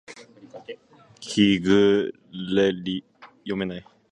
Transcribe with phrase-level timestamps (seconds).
[1.21, 2.11] 日暮
[2.71, 3.03] 里